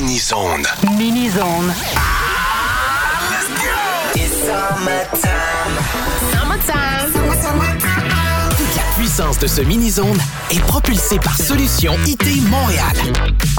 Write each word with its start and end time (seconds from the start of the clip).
Mini-zone. 0.00 0.66
Mini-zone. 0.96 1.74
Toute 8.56 8.76
la 8.76 8.82
puissance 8.96 9.38
de 9.38 9.46
ce 9.46 9.60
mini-zone 9.60 10.18
est 10.50 10.60
propulsée 10.60 11.18
par 11.18 11.36
Solution 11.36 11.94
IT 12.06 12.48
Montréal. 12.48 12.96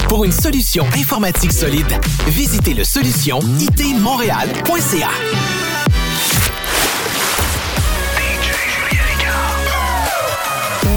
Pour 0.08 0.24
une 0.24 0.32
solution 0.32 0.84
informatique 0.98 1.52
solide, 1.52 2.00
visitez 2.26 2.74
le 2.74 2.82
solution 2.82 3.38
itmontréal.ca. 3.60 5.10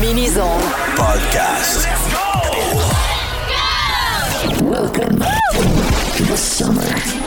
Mini-zone. 0.02 0.64
Podcast. 0.96 1.86
Let's 1.86 2.12
go! 2.12 2.95
Welcome 4.62 5.20
to 5.20 6.24
the 6.24 6.38
summer. 6.38 7.25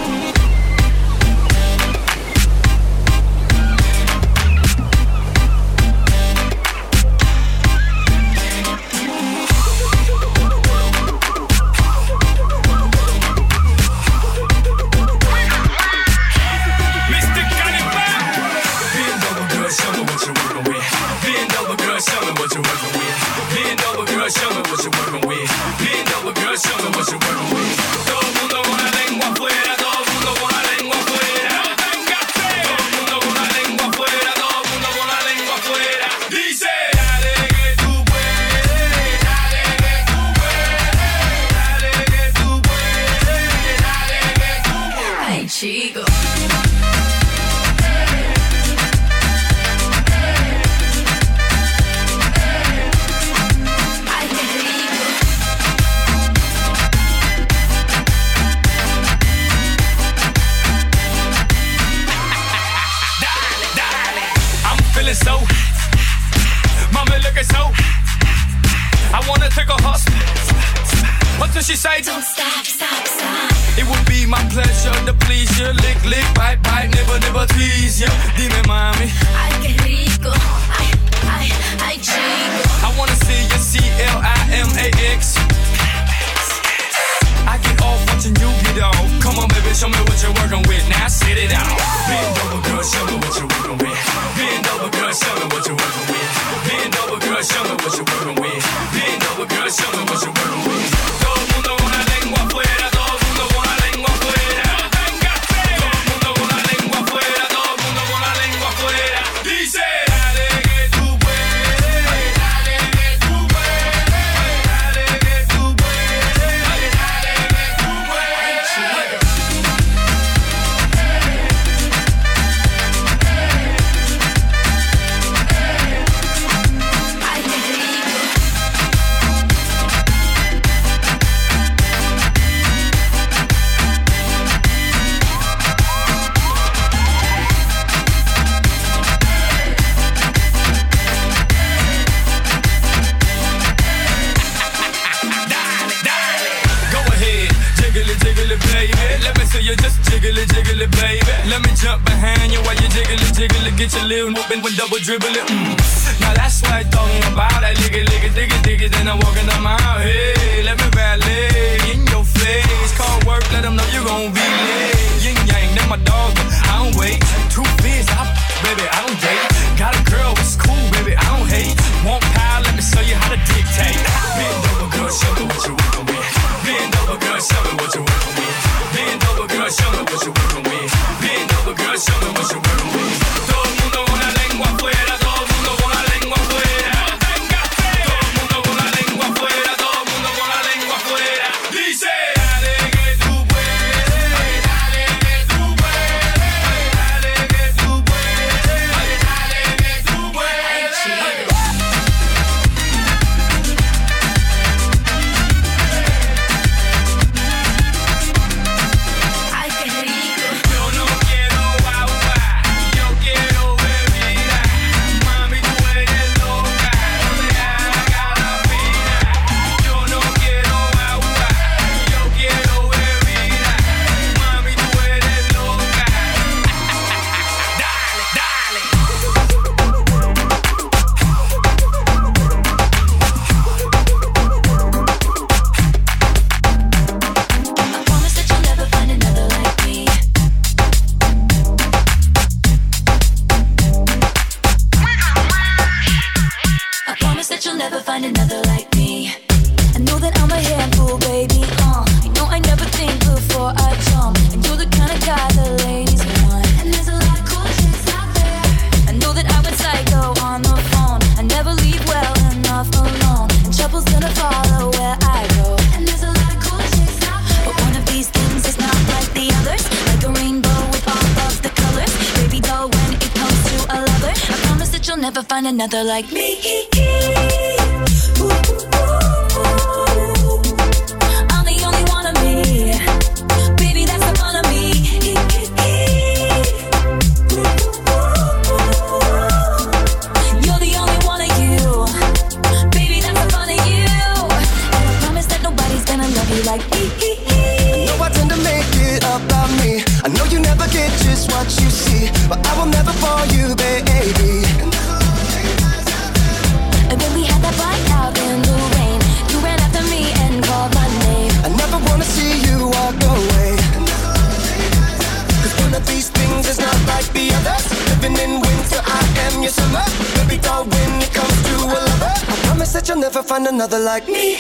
find 323.59 323.75
another 323.75 323.99
like 323.99 324.27
me. 324.29 324.55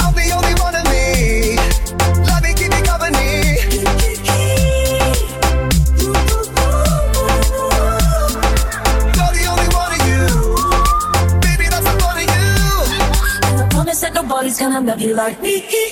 I'm 0.00 0.14
the 0.14 0.30
only 0.36 0.54
one 0.64 0.74
of 0.80 0.84
me. 0.92 1.56
Let 2.24 2.42
me 2.42 2.54
keep 2.54 2.72
you 2.72 2.82
company. 2.88 3.30
You're 9.16 9.32
the 9.36 9.44
only 9.52 9.68
one 9.76 9.92
of 9.96 10.02
you. 10.10 10.24
Baby, 11.44 11.66
that's 11.68 11.84
the 11.88 11.94
you. 12.36 12.52
And 13.48 13.60
I 13.60 13.66
promise 13.70 14.00
that 14.00 14.14
nobody's 14.14 14.58
gonna 14.58 14.80
love 14.80 15.00
you 15.00 15.14
like 15.14 15.40
me. 15.42 15.87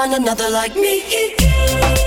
find 0.00 0.14
another 0.14 0.48
like 0.48 0.74
me. 0.76 1.99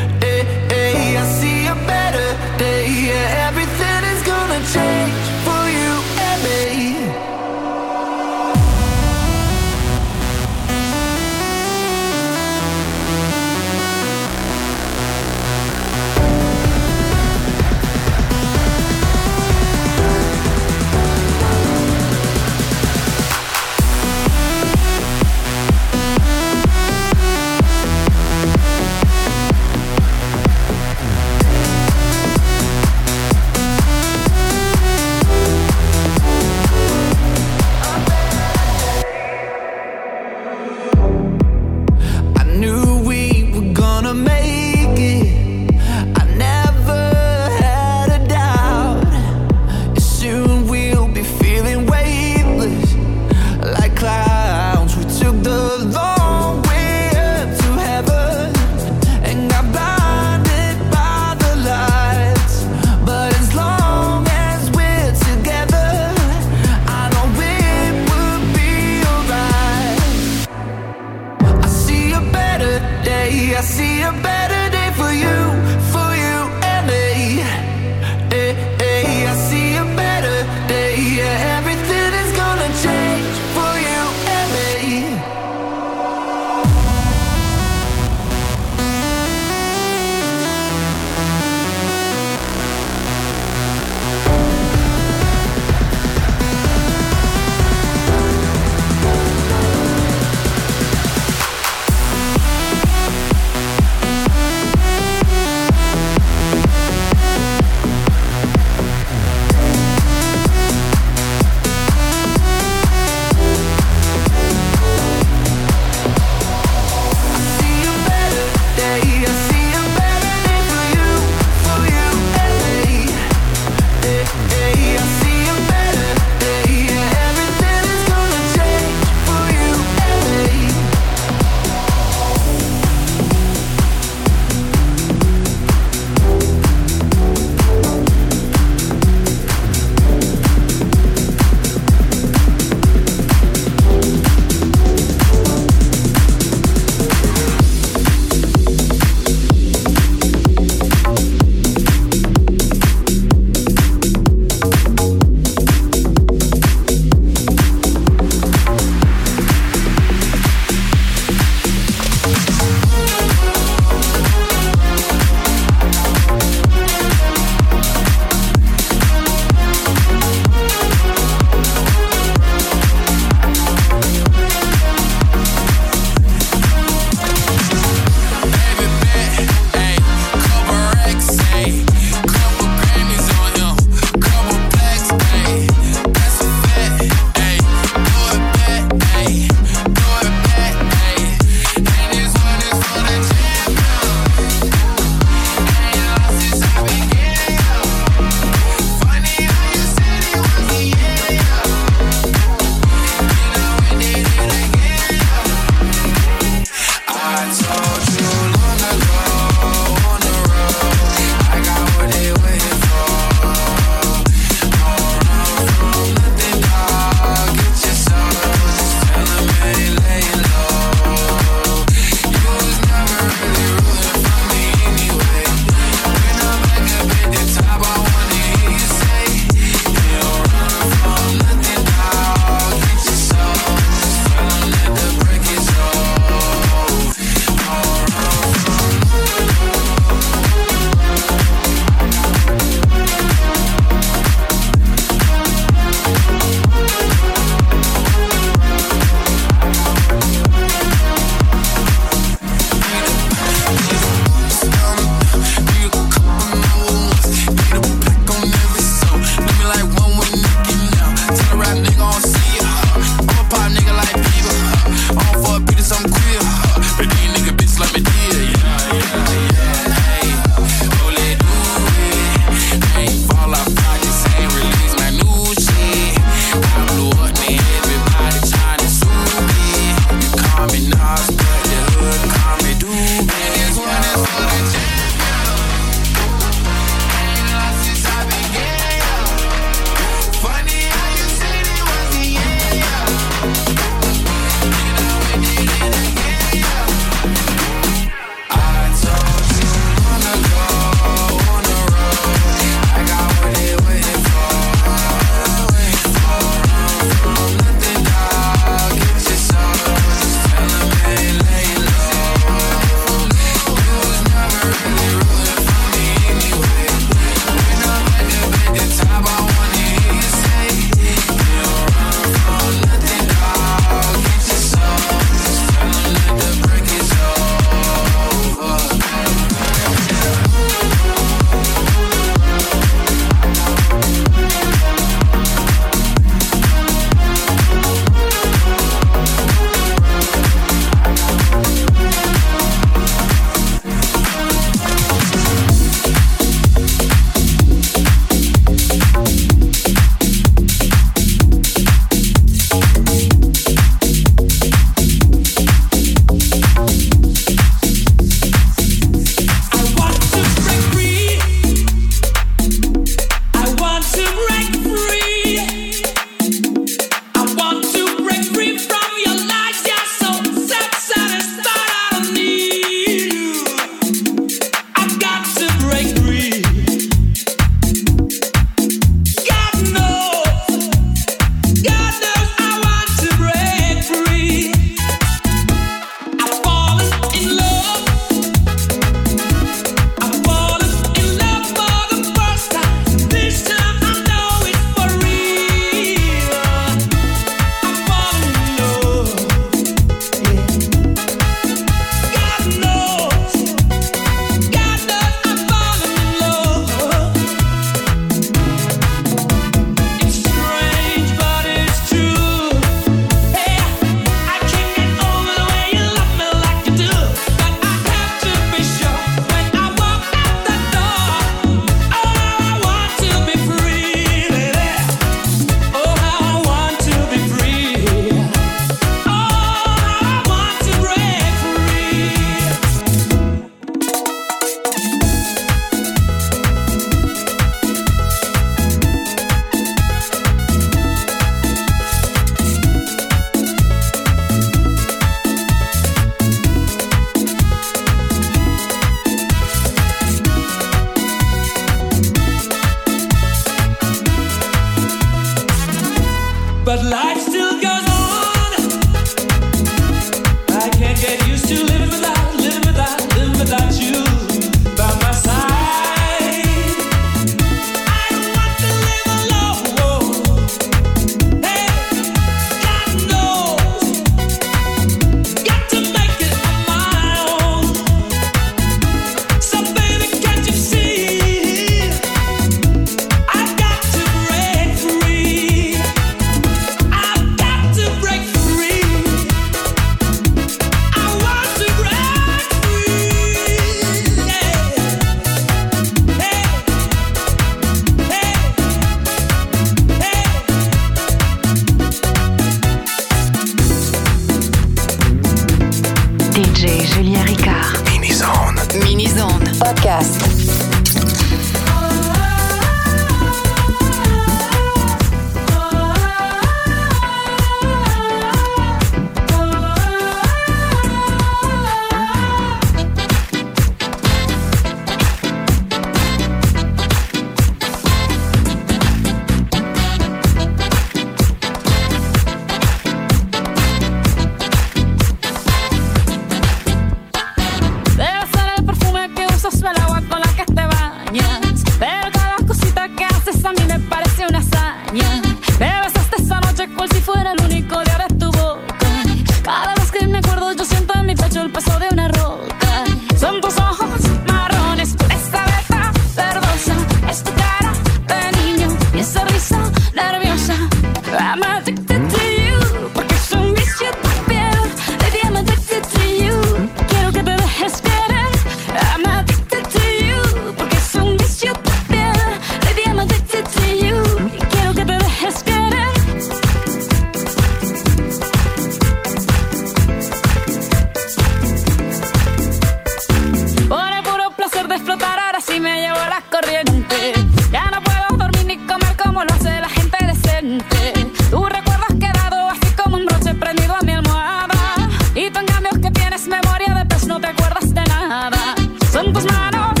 Te 597.41 597.47
acuerdas 597.47 597.93
de 597.93 598.03
nada. 598.03 598.75
Son 599.11 599.33
tus 599.33 599.45
manos 599.45 600.00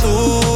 tú. 0.00 0.47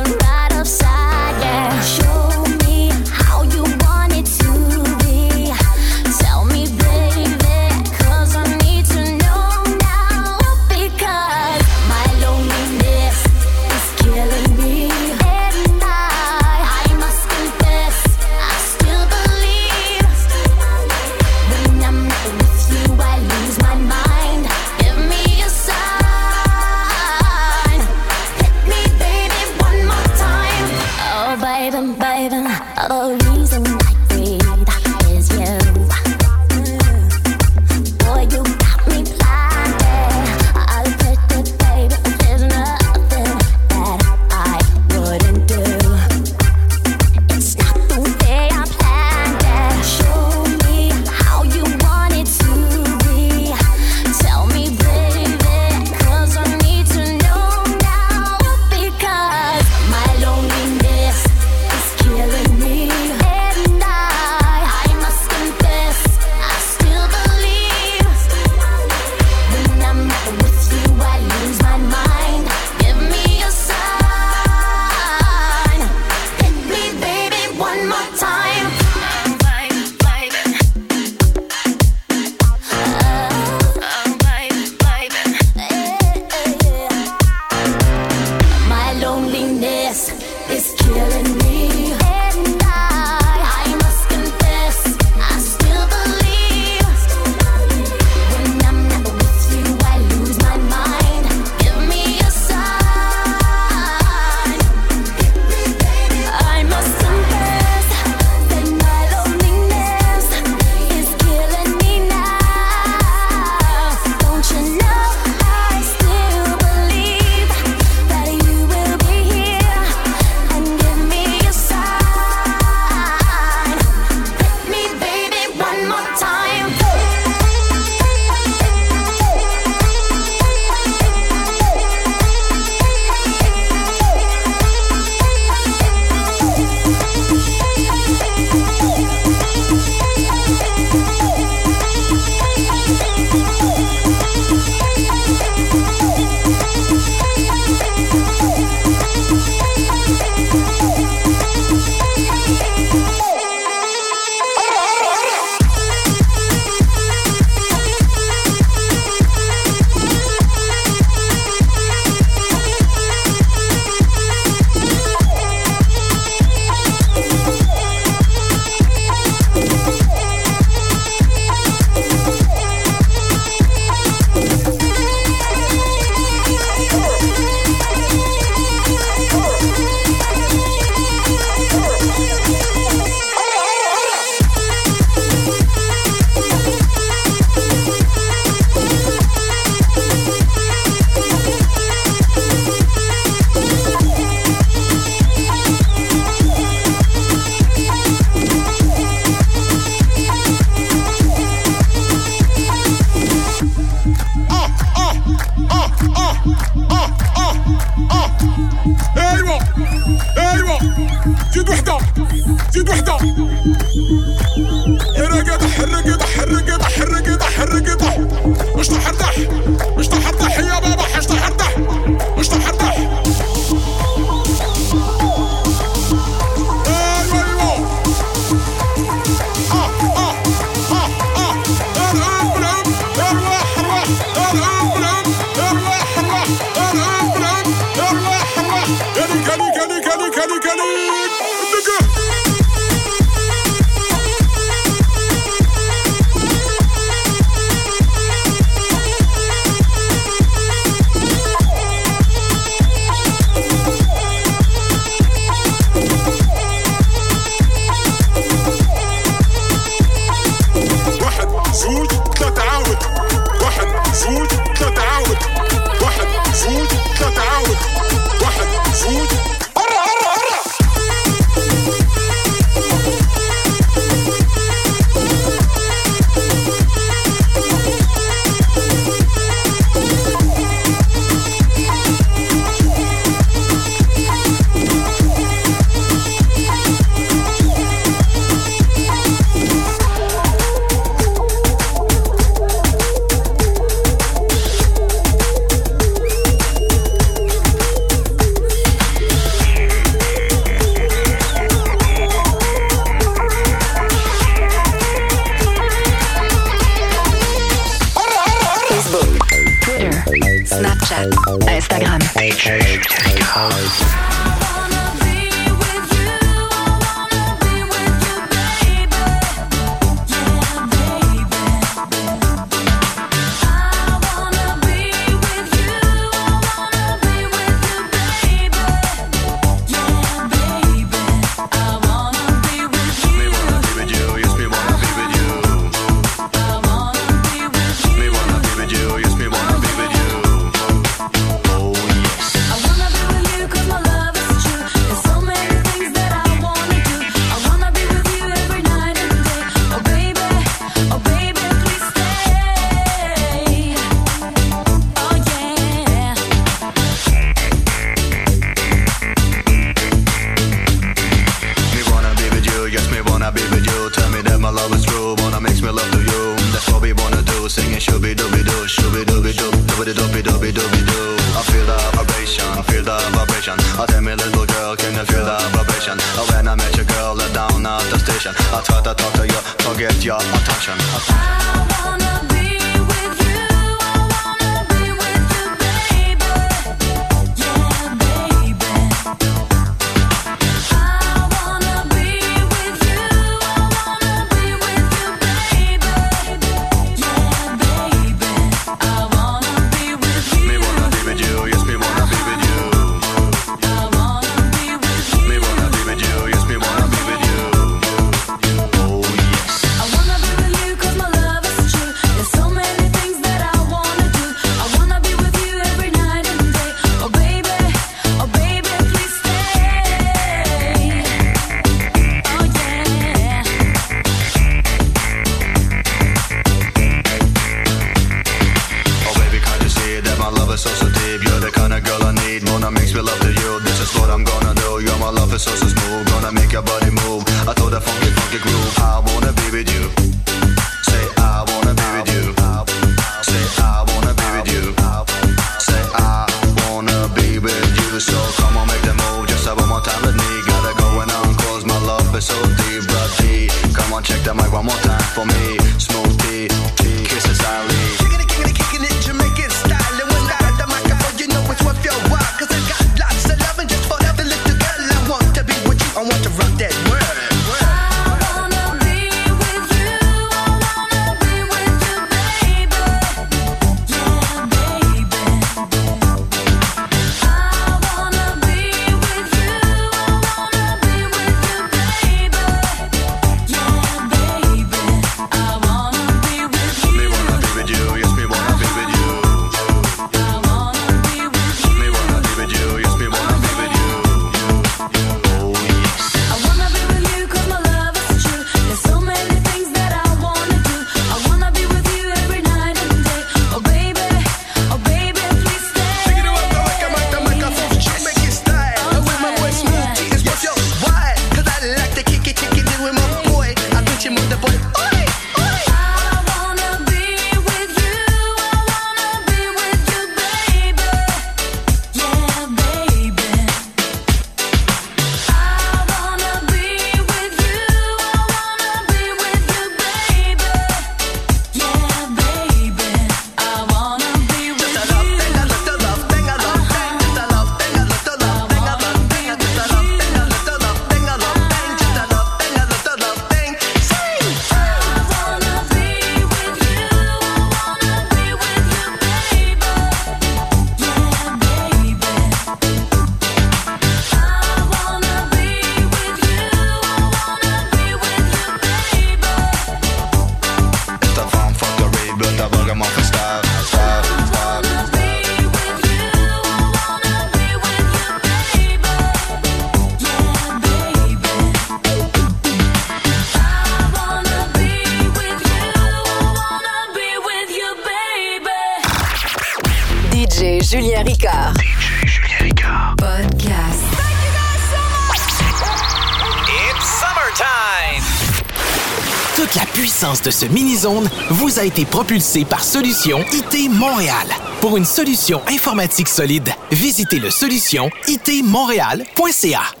ce 590.51 590.65
mini-zone 590.65 591.29
vous 591.49 591.79
a 591.79 591.83
été 591.83 592.05
propulsé 592.05 592.65
par 592.65 592.83
Solution 592.83 593.39
IT 593.53 593.89
Montréal. 593.91 594.47
Pour 594.81 594.97
une 594.97 595.05
solution 595.05 595.61
informatique 595.67 596.27
solide, 596.27 596.69
visitez 596.91 597.39
le 597.39 597.49
solution 597.49 598.09
itmontréal.ca. 598.27 600.00